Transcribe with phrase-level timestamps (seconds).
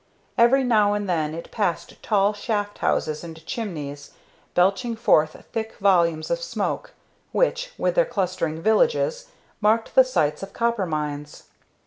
[0.35, 4.13] Every now and then it passed tall shaft houses and chimneys,
[4.55, 6.93] belching forth thick volumes of smoke,
[7.31, 9.27] which, with their clustering villages,
[9.61, 11.43] marked the sites of copper mines.